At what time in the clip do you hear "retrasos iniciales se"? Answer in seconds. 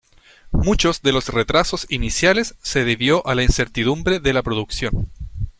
1.29-2.83